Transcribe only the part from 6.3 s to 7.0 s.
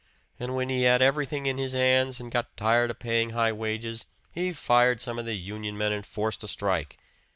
a strike.